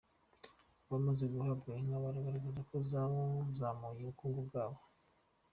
[0.85, 4.79] Abamaze guhabwa inka, bagaragaza ko zazamuye ubukungu bwabo.